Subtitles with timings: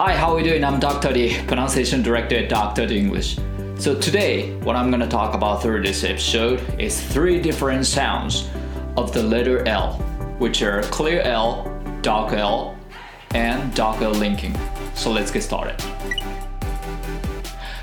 [0.00, 0.64] Hi, how are you doing?
[0.64, 1.12] I'm Dr.
[1.12, 2.86] D, pronunciation director at Dr.
[2.86, 3.38] D English.
[3.78, 8.48] So today, what I'm going to talk about through this episode is three different sounds
[8.96, 9.94] of the letter L,
[10.38, 11.70] which are clear L,
[12.02, 12.76] dark L,
[13.34, 14.54] and dark L linking.
[14.94, 15.76] So let's get started.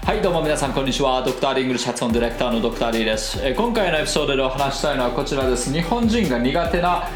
[0.05, 7.07] はいどうも皆さんこんにちはドクターリングル発音ディレクターのドクターリーですえー今回のエピソードでお話ししたいのはこちらです日本人が苦手な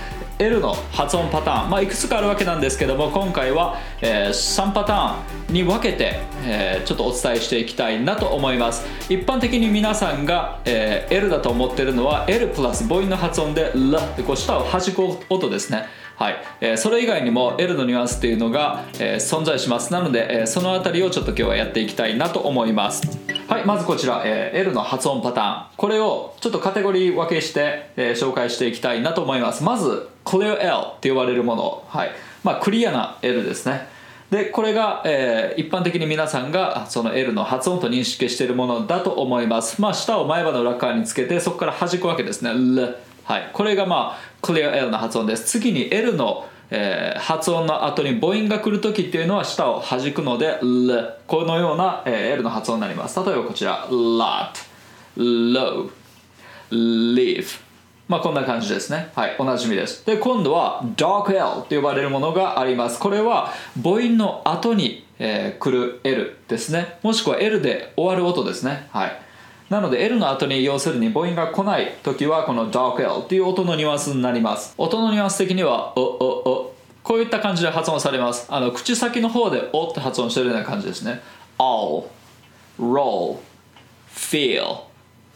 [0.43, 8.85] L の発音パターン、まあ、いくつかあるわけなんですけども今回は、えー3パターンに分けて、えーちょっとお伝えしていきたいなと思います。
[9.09, 15.85] 一般的に皆さんが、えー L だと思ってるのは L プラス母音の発音で L ってこう舌を弾く音ですね。
[16.17, 16.37] はい。
[16.61, 19.93] えーそれ以外にも L のニュアンスっていうのが、えー存在します。
[19.93, 23.03] なので、えーそのあたりをちょっと今日はやっていきたいなと思います。
[23.53, 25.67] はいまずこちら、えー L の発音パターン。
[25.77, 29.63] これをちょっとカテゴリー分けして、えー紹介していきたいなと思います。
[29.63, 31.85] まず Clear L って呼ばれるもの。
[31.87, 32.13] はい。
[32.43, 33.89] まあクリアな L ですね。
[34.31, 39.83] でこれが、えー一般的に皆さんがその L の発音と認識しているものだと思います。
[39.83, 42.53] まあ舌を前歯の裏側につけてそこから弾くわけですね。
[42.53, 43.51] L はい。
[43.53, 45.45] これがまあ Clear L の発音です。
[45.45, 53.23] 次に L のえー発音の後に母音が来る時っていうのは舌を弾くので L このような、えー L の発音になります。
[53.25, 54.53] 例えばこちら lot
[55.17, 55.91] low
[56.71, 57.61] live
[58.09, 59.11] まあこんな感じですね。
[59.15, 60.05] はいおなじみです。
[60.07, 62.99] で今度は dark L と呼ばれるものがあります。
[62.99, 66.99] これは母音の後に、えー来る L ですね。
[67.03, 68.89] もしくは L で終わる音ですね。
[68.91, 69.13] はい。
[69.73, 74.75] なので L の後に要するに母音が来ない時はこの dark L っていう音のニュアンスになります。
[74.77, 76.75] 音のニュアンス的にはおおお。
[77.03, 78.47] こういった感じで発音されます。
[78.51, 81.23] あの口先の方でおって発音してるような感じですね。
[81.59, 82.05] all
[82.79, 83.39] roll
[84.15, 84.83] feel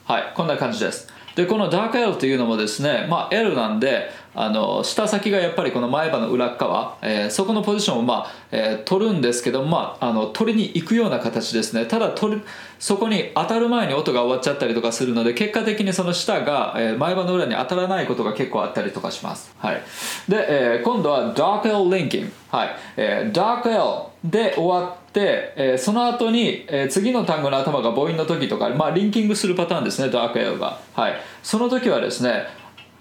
[0.05, 1.09] はいこんな感じです。
[1.35, 11.87] でこの Dark L というのもですね、まあ、L なんであの舌先がやっぱりこの前歯の裏側、えーそこのポジションを、まあえー取るんですけど、まあ、あの取りに行くような形ですね。
[11.87, 12.43] ただ取る
[12.79, 19.83] そこに当たる前に音が終わっちゃったりとかするので結果的にその舌が、えー前歯の裏に当たらないことが結構あったりとかします、はい、
[20.29, 22.77] で、えー今度は Dark L Linking、はい。
[22.97, 32.45] えー、Dark L で終わって、えーその後に、えー次の単語の頭が母音の時とか、まあ、リンキングするパターンですね Dark L が、はい、その時はですね、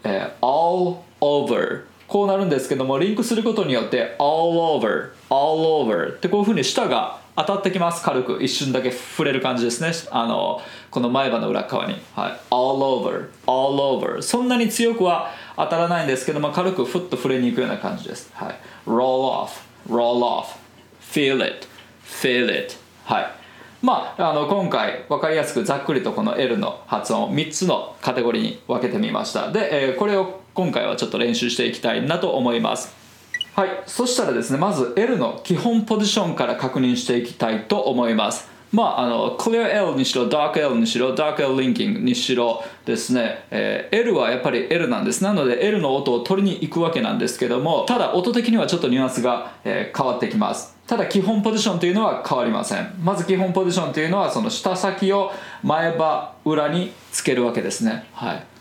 [0.06, 1.04] えー all
[1.48, 8.02] over こうなるんですけどもリンクすることによって all over all over ってこういうふうに舌が当たってきます。
[8.02, 8.40] 軽く。
[8.42, 9.92] 一瞬だけ触れる感じですね。
[10.12, 18.56] あのこの前歯の裏側に、はい、all over all over そんなに強くは当たらないんですけども軽くふっと触れに行くような感じです、はい、
[18.88, 19.50] roll off
[19.90, 20.56] roll off.
[21.02, 21.68] feel it
[22.06, 22.76] feel it.
[23.04, 23.26] はい。
[23.82, 29.52] まあ、あの今回分かりやすくざっくりとこの L の発音を3つのカテゴリーに分けてみました。
[29.52, 32.96] で、えーこれを今回はちょっと練習していきたいなと思います。
[33.56, 38.50] はいそしたらですねまず L の基本ポジションから確認していきたいと思います。
[38.72, 45.24] まあ、あの Clear L にしろ Dark L にしろ Dark L Linking にしろですね、えー L はやっぱり L なんです。
[45.24, 50.76] なので L の音を取りに行くわけなんですけどもただ音的にはちょっとニュアンスが、えー変わってきます。
[50.88, 52.94] ただ基本ポジションというのは変わりません。
[53.04, 55.32] まず基本ポジションというのはその舌先を
[55.64, 58.06] 前歯裏につけるわけですね。
[58.14, 58.55] はい。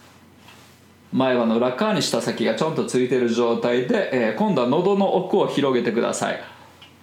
[1.14, 6.40] 前歯の裏側に舌先がちょんとついてる状態で、えー今度は喉の奥を広げてください。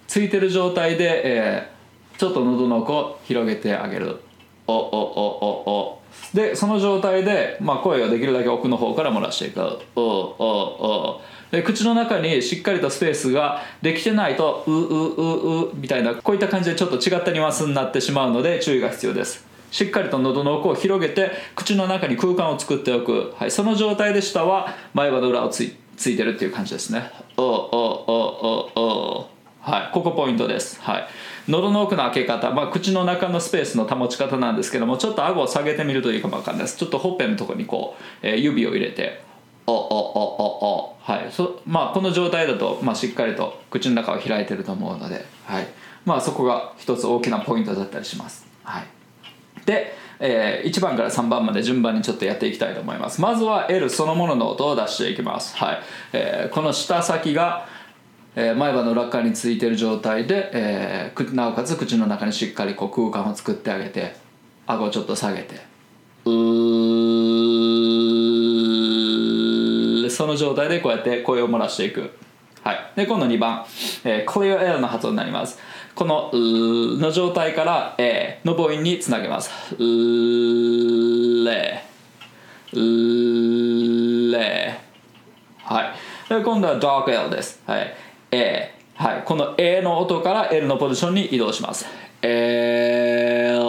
[0.06, 4.20] ついてる状態で、えーちょっと喉の奥を広げてあげる。
[4.66, 6.02] おおおおお。
[6.34, 9.60] でその状態で、まあ、声をできるだけ奥の方から漏らしていく。
[9.96, 11.20] おおお。
[11.50, 19.51] で口の中にしっかりとスペースができてないとううううみたいなこういった感じでちょっと違ったニュアンスになってしまうので注意が必要です。
[19.72, 27.10] しっかりと喉の奥を広げて口の中に空間を作っておく、はい、その状態で下は前歯の裏をついついてるっていう感じですね。
[27.36, 28.12] おおお
[28.74, 30.80] おおはいここポイントです。
[30.82, 31.08] はい。
[31.48, 36.76] 喉の奥の開け方、まあ、口の中のスペースの保ち方なんですけどもちょっと顎を下げてみるといいかもわかんないです。
[36.76, 39.22] ちょっとほっぺのところにこう、えー指を入れて。
[39.66, 41.32] おおおおおはい。
[41.32, 45.66] そまあこの状態だと、まあ、しっかりと口の中を開いてると思うので、はい。
[46.04, 48.44] まあ、そこが一つ大きなポイントだったりします。
[48.64, 49.01] はい
[49.64, 53.20] で、え1番から3番まで順番にちょっとやっていきたいと思います。
[53.20, 55.82] まずは L そのものの音を出していきます、はい。
[56.12, 57.66] えーこの舌先が、
[58.36, 64.14] えー前歯の裏側についている状態で、えーくなおかつ口の中にしっかりこう空間を作ってあげて
[64.66, 65.56] 顎をちょっと下げて。
[66.24, 67.12] うー
[70.12, 72.10] その状態でこうやって声を漏らしていく。
[72.62, 73.64] はい、で今度2番、
[74.04, 75.58] えー、Clear L の発音になります
[75.94, 79.50] このの状態から、えの母音につなげます。
[79.76, 81.84] うれ。
[82.72, 84.80] うれ。
[85.64, 85.92] はい。
[86.28, 87.62] で今度は Dark L です。
[87.66, 87.94] はい。
[88.30, 91.86] えはい、この A の音から L のポジションに移動します。
[92.22, 93.60] L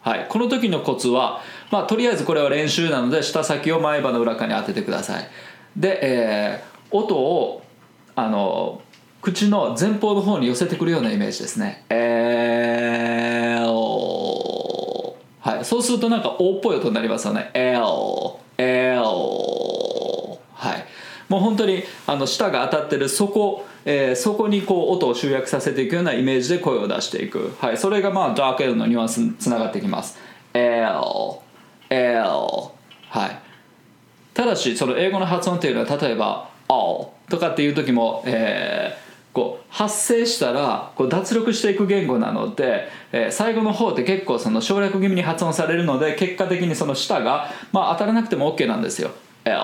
[0.00, 1.40] はい、この時のコツは、
[1.70, 5.28] まあ、とりあえずこれは練習なので舌先を前歯の裏側に当ててください。
[5.76, 7.62] で、えー、音を
[8.14, 8.82] あの
[9.24, 11.82] 口の前方の方に寄せてくるようなイメージですね。
[11.88, 12.04] L
[15.40, 15.64] はい。
[15.64, 17.50] そうするとなんか O っぽい音になりますよね。
[17.54, 17.80] L
[18.58, 19.00] L
[20.52, 20.84] はい。
[21.30, 30.18] もう本当にあの舌が当たってるそこ、えー、そこにこう音を集約させていくようなイメージで声を出していく、はい、それがまあダーク L のニュアンスにつながってきます。
[30.52, 30.84] L
[31.88, 32.20] L
[33.08, 33.38] はい。
[34.34, 39.03] ただしその英語の発音っていうのは例えば all とかっていう時も、えー、
[39.34, 49.10] こう発声したらこう脱力していく言語なので、えー、最後の方って結構その省略気味に発音されるので結果的にその舌が、まあ、当たらなくても OK なんですよ。
[49.44, 49.58] L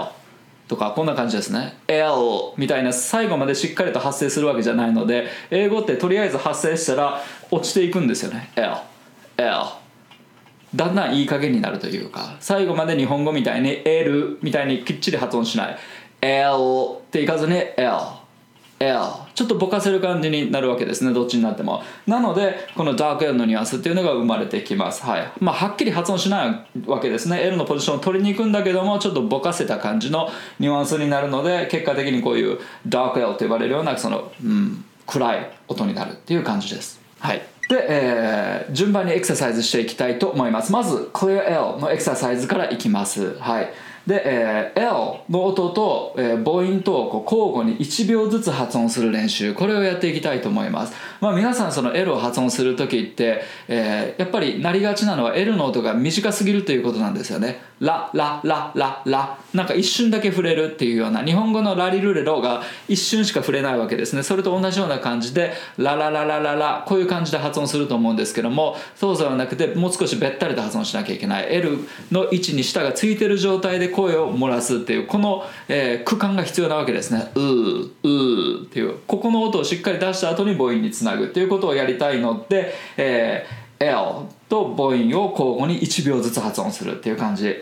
[0.67, 1.79] とかこんな感じですね。
[1.87, 2.05] L
[2.57, 7.23] みたいな最後までしっかりと発声するわけじゃないので英語ってとりあえず発声したら
[7.53, 8.51] 落ちていくんですよね。
[8.57, 8.73] L
[9.37, 9.53] L
[10.75, 15.79] だんだんいい加減になるというか最後まで日本語みたいに L みたいにきっちり発音しない。
[16.23, 16.55] L
[16.99, 18.20] っていかずに L
[18.81, 18.99] L
[19.35, 21.83] ちょっとぼかせる感じになるわけですねどっちになっても。
[22.07, 25.05] なのでこのダーク L のニュアンスっていうのが生まれてきます。
[25.05, 25.33] はい。
[25.39, 27.43] まあはっきり発音しないわけですね。
[27.43, 37.01] L のポジションを取りに行くんだけどもちょっとぼかせた感じのニュアンスになるので結果的にこういうダーク L と呼ばれるようなその、うん、暗い音になるっていう感じです。
[37.19, 37.43] はい。
[37.69, 40.73] で、えー、順番にエクササイズしていきたいと思います。
[40.73, 43.37] まず Clear L のエクササイズからいきます。
[43.39, 43.73] はい。
[44.07, 49.55] で、えー、L の音と、えー、母音とこう交互に1秒ずつ発音する練習。
[49.55, 57.70] これをやっていきたいと思います、まあ、皆さんその L を発音する時って、えー、やっぱりなりがちなのは L の音が短すぎるということなんですよね。
[57.81, 64.23] ラララララなんか一瞬だけ触れるっていうような日本語のラリルレロが一瞬しか触れないわけですね。
[64.23, 71.47] それと同じような感じでララララララこういう感じで発音すると思うんですけどもそうではなくてもう少しべったりと発音しなきゃいけない。
[71.55, 71.79] L
[72.13, 77.31] の位置に舌がついてる状態で声を漏らすっていうこの、えー、区間が必要なわけですね。
[77.35, 78.97] うーうーっていう。
[79.07, 83.97] ここの音をしっかり出した後に母音につなぐっていうことをやりたいので、えー、L
[84.49, 87.45] と母音を交互に1秒ずつ発音するっていう感じ。
[87.45, 87.57] で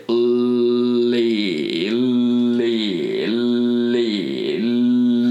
[1.17, 3.27] リーリー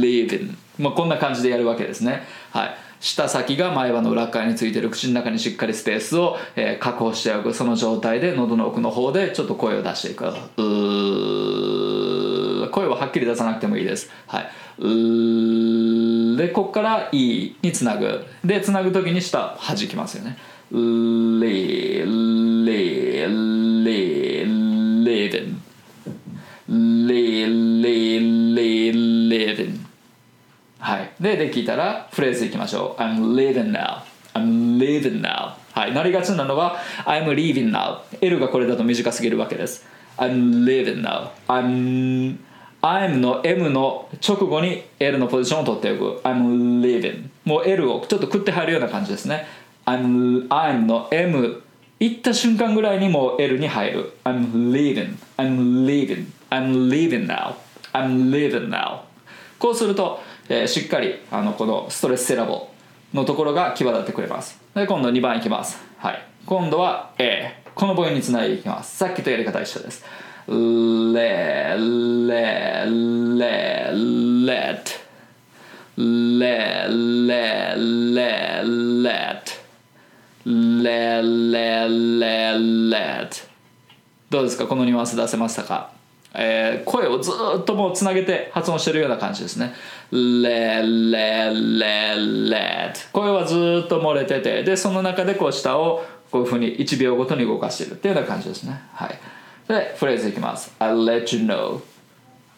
[0.03, 10.25] リーリーまあこんな感じでやるわけですねはい舌先が前歯の裏側についてる口の中にしっかりスペースを、えー、確保しておくその状態で喉の奥の方でちょっと声を出していく
[12.71, 14.51] 声ははっきり出さなくてもいいですはい
[16.37, 20.37] でここから E につなぐでつなぐ時に舌弾きますよね
[20.71, 20.79] レ
[22.05, 23.27] レレ
[23.85, 25.63] レレレン。
[26.69, 28.21] レレ
[28.55, 29.87] レレレン。
[30.79, 31.11] はい。
[31.19, 33.01] でできたらフレーズいきましょう。
[33.01, 34.03] I'm living now.
[34.35, 35.55] I'm living now.
[35.73, 35.95] はい。
[35.95, 36.77] なりがちなのは
[37.07, 38.01] I'm leaving now.
[38.21, 39.87] L がこれだと短すぎるわけです。
[40.19, 41.31] I'm living now.
[41.49, 42.37] I'm
[42.83, 46.21] I'm の M の直後に L のポジションを取っておく。
[46.25, 49.47] I'm living もう L をちょっと食って入るような感じですね。
[49.89, 51.63] I'm, I'm の M
[52.01, 54.13] 行った瞬間ぐらいにもう L に入る。
[54.25, 55.17] I'm leaving.
[55.37, 56.27] I'm leaving.
[56.51, 57.55] I'm leaving now.
[57.93, 59.01] I'm leaving now.
[59.59, 60.21] こうすると
[60.51, 62.69] えー、しっかりあのこのストレスセラボ
[63.13, 64.59] のところが際立ってくれます。
[64.75, 65.79] で今度2番いきます。
[65.99, 66.23] はい。
[66.47, 68.97] 今度は A この母音につないでいきます。
[68.97, 70.05] さっきとやり方一緒です。
[70.49, 70.55] レ
[72.27, 73.93] レレ
[75.87, 76.87] レレ
[77.27, 78.63] レ
[79.03, 79.58] レ
[80.49, 83.29] レレレレ
[84.31, 84.67] どうですか？
[84.67, 85.91] このニュアンス出せましたか？
[86.35, 89.75] えー、声をずっともうつなげて発音してるような感じですね。
[90.11, 98.81] レレレレ声はずっと漏れててでその中でこう下をこういうふうに1秒ごとに動かしてるっていうような感じですね。
[98.95, 99.19] はい、
[99.69, 100.75] でフレーズいきます。
[100.79, 101.83] I let you know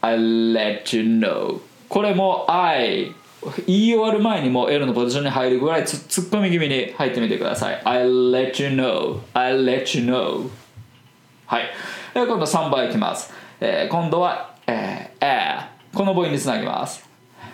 [0.00, 3.12] I let you know これも I
[3.66, 7.82] 言い終わる前にも L のポジションに入るぐらいツッコミ気味に入ってみてください。
[7.85, 9.20] I'll let you know.
[9.32, 10.50] I'll let you know.
[11.47, 11.62] はい。
[12.12, 13.32] で今度3番いきます。
[13.61, 17.09] えー、今度は、えー、えー、この母音につなぎます。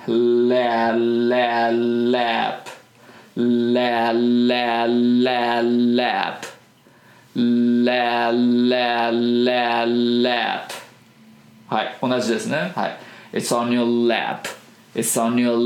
[0.09, 1.73] レレレ
[2.53, 2.71] ップ
[3.37, 5.63] レレレ
[5.97, 6.49] レップ
[7.35, 8.33] レ
[8.69, 9.13] レ
[9.45, 11.99] レレップはい。
[12.01, 12.73] 同じですね。
[12.75, 12.99] はい。
[13.33, 14.56] It's on your lap.
[14.97, 15.59] It's on your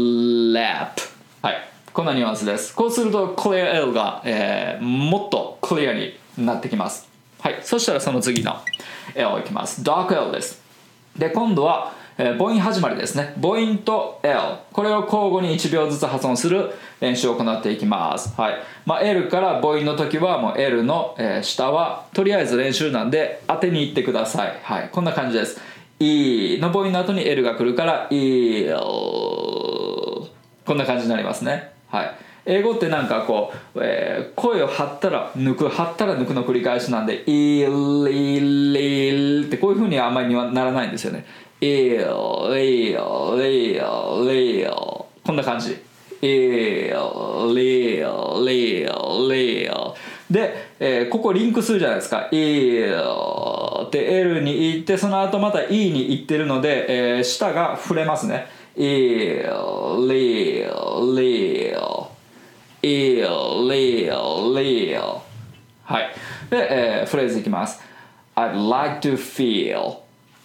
[0.52, 1.00] lap.
[1.40, 1.56] はい。
[1.92, 2.74] こんなニュアンスです。
[2.74, 7.08] こうすると Clear L が、えー、もっとクリアになってきます。
[7.38, 7.60] はい。
[7.62, 8.56] そしたらその次の
[9.14, 9.82] L いきます。
[9.82, 10.60] Dark L です。
[11.16, 13.36] で今度は、えー母音始まりですね。
[13.40, 14.36] 母音と L
[14.72, 18.54] これを交互に1秒ずつ発音する練習を行っていきます、はい。
[18.84, 25.60] まあ、L から母音の時はもう L の、えー下はとりあえず練習なんで当てにいってください、はい、こんな感じです。
[26.02, 28.64] E の母音の後に L が来るから E
[30.64, 31.72] こんな感じになりますね。
[31.88, 32.14] はい。
[32.46, 41.26] 英語ってなんかこう、えー声を張ったら抜く張ったら抜くの繰り返しなんで「イリリ」ってこういうふうにはあんまりにはならないんですよね
[41.60, 41.98] 「イリリ
[42.94, 45.72] リリ」こんな感じ
[46.22, 46.96] 「イリリ
[47.50, 49.68] リリ」
[50.30, 54.02] で、えーここリンクするじゃないですか「イって。
[54.02, 59.44] L に行ってその後また E に行ってるので、えー舌が触れますね「イリ
[60.08, 61.70] リリ」
[62.82, 65.22] イオリオリオ
[65.84, 66.14] はい。
[66.48, 66.56] で、
[67.00, 67.78] えーフレーズいきます。
[68.34, 69.98] I'd like to feel.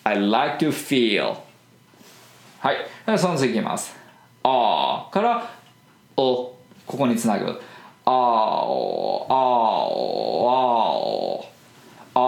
[0.03, 1.37] I'd like to feel.
[2.59, 2.77] はい。
[3.05, 3.95] でその次いきます。
[4.43, 5.49] あーから
[6.17, 7.61] おここにつなぐ。
[8.07, 10.55] あーおあおあ
[10.97, 11.45] お
[12.15, 12.19] あお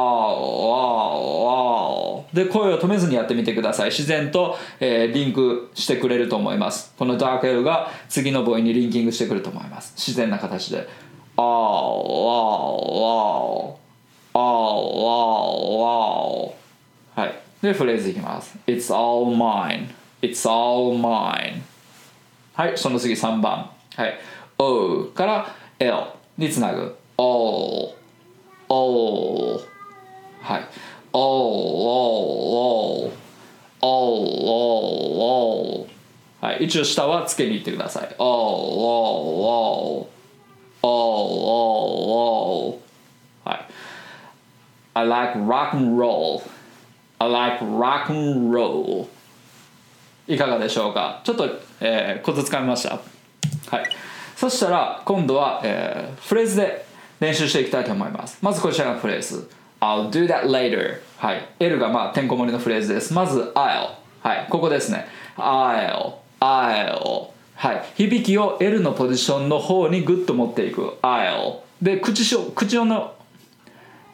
[1.50, 1.52] あ
[1.90, 3.90] おで声を止めずにやってみてください。
[3.90, 6.94] 自然と、えーリンクしてくれると思います。
[6.98, 9.94] このダークエルが次の母音にリンキングしてくると思います。
[9.96, 10.88] 自然な形で。
[11.38, 13.80] あーおあーお
[14.34, 14.44] あお
[15.88, 16.56] あお
[17.16, 17.34] はい。
[17.62, 18.58] でフレーズいきます。
[18.68, 19.88] It's all mine.
[20.22, 21.62] It's all mine.
[22.54, 23.70] はい、その次3番。
[23.96, 24.20] はい。
[24.60, 25.94] O から L
[26.38, 26.96] につなぐ。
[27.18, 27.94] O。
[28.70, 29.62] O。
[30.42, 30.68] はい。
[31.14, 31.20] O。
[31.20, 33.06] O。
[33.06, 33.12] O。
[33.82, 33.90] O。
[35.82, 35.88] O。
[36.42, 36.66] はい。
[36.66, 38.16] 一応下はつけに行ってください。
[38.18, 38.26] O。
[38.26, 38.28] O。
[40.04, 40.10] O。
[40.82, 40.90] O。
[42.72, 42.80] O。
[43.46, 43.66] はい。
[44.96, 46.42] I like rock and roll.
[47.20, 49.08] I like rock and roll.
[50.28, 51.22] いかがでしょうか？
[51.24, 51.48] ちょっと、
[51.80, 53.00] えー、コツつかみました
[53.76, 53.90] はい
[54.50, 56.86] そしたら今度は、えーフレーズで
[57.20, 58.38] 練習していきたいと思います。
[58.42, 59.50] まずこちらのフレーズ。
[59.82, 61.48] I'll do that later はい。
[61.60, 63.14] L がまあてんこ盛りのフレーズです。
[63.14, 63.90] まず I'll
[64.22, 64.48] はい。
[64.50, 65.06] ここですね。
[65.36, 67.84] I'll I'll はい。
[67.96, 70.98] 響きを L のポジションの方にグッと持っていく。
[71.02, 73.14] I'll で口しょ口の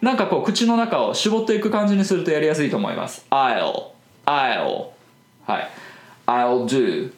[0.02, 3.26] なんかこう口の中を絞っていく感じにするとやりやすいと思います。
[3.30, 3.92] I'll
[4.26, 4.88] I'll
[5.46, 5.70] はい。
[6.26, 7.12] I'll do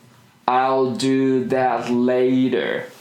[0.45, 2.94] I'll do that later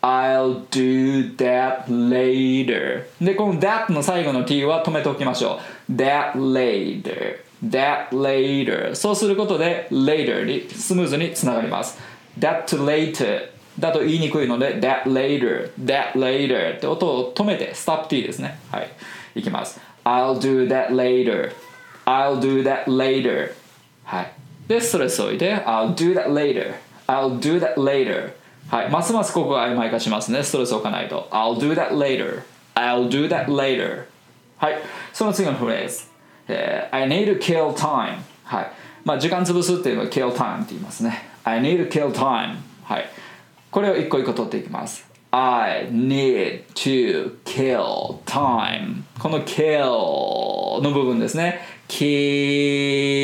[0.00, 10.44] I'll do that later でこの that の最後の t は止めておきましょう that later that later そうすることで later
[10.44, 11.98] にスムーズにつながります
[12.38, 18.90] that later だと言いにくいので that later that later って音を止めて stop t ですねはい
[19.34, 21.52] いきます I'll do that later
[22.06, 23.52] I'll do that later
[24.04, 24.32] はい
[24.68, 26.74] でストレスを置いて I'll do that later
[27.08, 28.32] I'll do that later
[28.70, 32.42] はいますますここが曖昧化しますねストレスを置かないと I'll do that later
[32.74, 34.04] I'll do that later
[34.58, 34.78] はい
[35.12, 36.04] その次のフレーズ、
[36.48, 38.70] えー I need to kill time はい
[39.04, 43.08] まあ時間潰すっていうのは kill time って言いますね I need to kill time はい
[43.70, 53.17] これを一個一個取っていきます I need to kill time この kill の部分ですね kill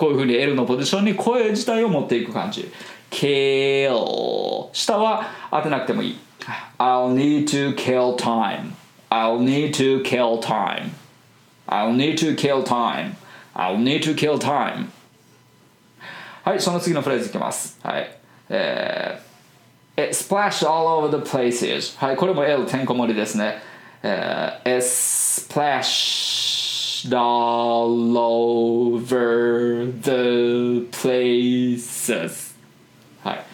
[0.00, 2.72] こういうふうに L のポジションに声自体を持っていく感じ
[3.10, 6.18] kill 下は当てなくてもいい
[6.78, 8.72] I'll need to kill time
[9.10, 10.92] I'll need to kill time
[11.68, 13.16] I'll need to kill time
[13.54, 14.86] I'll need to kill time
[16.44, 18.10] はいその次のフレーズいきますはい
[18.48, 23.62] えー It splashed all over the places はいこれも L てんこ盛りですね
[24.02, 26.49] えー It splashed
[27.08, 32.54] all over the places.
[33.22, 33.44] はい、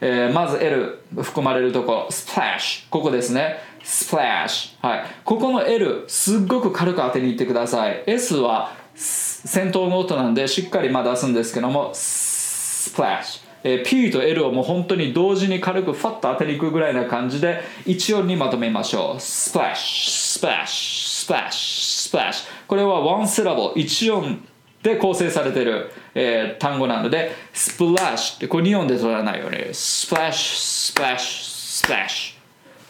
[0.00, 2.08] えーまず L 含まれるとこ。
[2.10, 3.58] Splash ここですね。
[3.82, 5.04] Splash はい。
[5.24, 8.02] ここの L すっごく軽く当てにいってください。
[8.06, 19.16] S は先頭の音なんでしっかりまあ出すんですけども splash えー P と L をもう本当に同時に軽くファッと当てにいくぐらいな感じで一音にまとめましょう。
[19.16, 24.46] Splash splash splash splash これはワンセラボ一音
[24.82, 32.34] で構成されてる、えー単語なので splash ってこれ2音で取らないように splash splash splash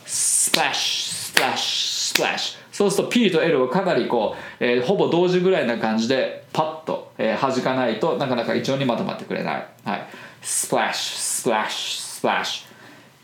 [0.05, 10.07] splash splash splash そうすると P と L をかなりこう、えーほぼ同時ぐらいな感じでパッと、えー弾かないとなかなか一音にまとまってくれない、はい、
[10.43, 12.67] splash splash splash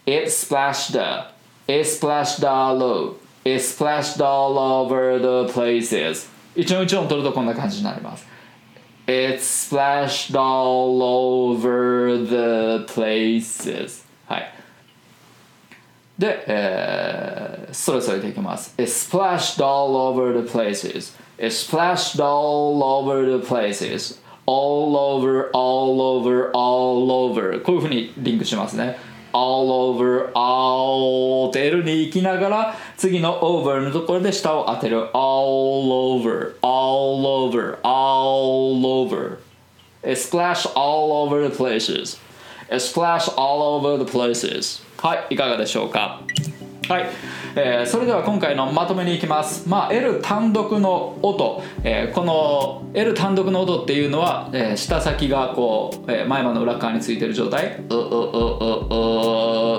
[0.06, 0.96] it splashed
[1.68, 8.25] it splashed all over it splashed all over the places 一音一音取るとこんな感じになります
[9.05, 14.53] It's splashed all over the places はい
[16.17, 26.01] で、えー、それぞれでいきます It splashed all over the places It splashed all over the places all over all
[26.01, 28.97] over all over こういうふうにリンクしますね
[29.32, 39.38] All over all って L に行きながら次の over のところで下を当てる all over all over all over
[40.02, 42.18] A splash all over the places
[42.68, 46.20] A splash all over the places はいいかがでしょうか
[46.88, 47.08] はい、
[47.54, 49.68] えー、それでは今回のまとめにいきます。
[49.68, 57.76] まあ L 単独の音、えー、この L 単独の音っていうのは、えー、下先がこう、えー、前歯の裏側についてる状態。
[57.88, 58.00] ううう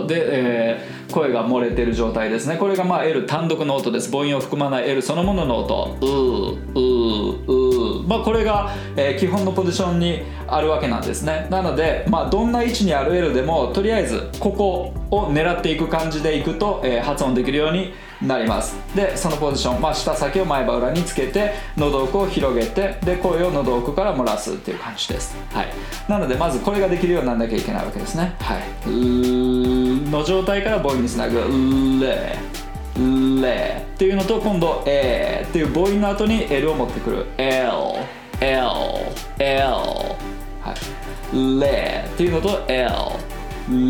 [0.01, 0.07] うう。
[0.07, 2.55] で、えー、声が漏れてる状態ですね。
[2.55, 4.09] これがまあ L 単独の音です。
[4.09, 5.97] 母音を含まない L そのものの音。
[6.01, 7.62] ううう。
[8.07, 11.47] まあこれが、えー、基本のポジションにあるわけなんですね。
[11.49, 18.75] なのでまあどんな位置にある L でもとりあえずここを狙っていく感じでいくと、えー、発音できるようになります。
[18.95, 25.67] でそのポジション、まあ、下先を前歯裏につけて喉奥を広げてで声を喉奥から漏らすっていう感じです、はい、
[26.07, 28.35] なのでまずこれができるようにならなきゃいけないわけですね。
[28.39, 28.63] はい。
[28.87, 31.37] の状態から母音につなぐ。
[31.99, 32.37] レ
[32.95, 37.25] レっていうのと今度えっていう母音の後に L を持ってくる。
[37.37, 37.71] L
[38.39, 38.59] L
[39.39, 39.63] L
[40.61, 40.73] は
[41.33, 41.59] い。
[41.59, 42.89] レっていうのと L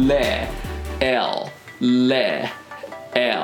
[0.07, 0.47] レ
[0.99, 1.19] L
[2.09, 2.49] レ
[3.13, 3.39] L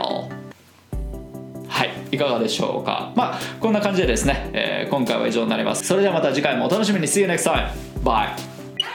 [1.68, 1.89] はい。
[2.12, 3.12] いかがでしょうか？
[3.16, 5.86] まあこんな感じでですね、えー、今回は以上になります。
[5.86, 7.08] それではまた次回もお楽しみに。
[7.08, 7.70] See you next time.
[8.04, 8.30] Bye.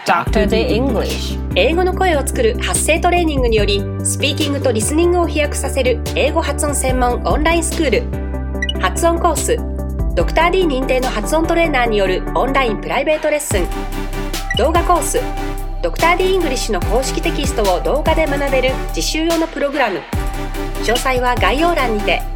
[0.06, 0.46] Dr.
[0.46, 1.43] The English.
[1.56, 7.90] 英語の声を作る発声トレーニングによりスピーキングとリスニングを飛躍させる英語発音専門オンラインスクー
[8.72, 8.80] ル。
[8.80, 9.56] 発音コース。
[10.16, 13.68] ドクター d 認定の発音トレーナーによるオンラインプライベートレッスン。
[14.58, 15.20] 動画コース。
[15.80, 20.00] ドクター d イングリッシュの公式テキストを動画で学べる自習用のプログラム。
[20.82, 22.33] 詳細は概要欄にて。